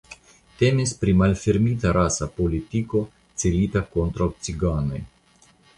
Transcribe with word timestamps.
Temis 0.61 0.93
pri 1.03 1.13
malfermita 1.19 1.93
rasa 1.99 2.29
politiko 2.41 3.05
celita 3.45 3.87
kontraŭ 3.95 4.33
ciganoj. 4.49 5.07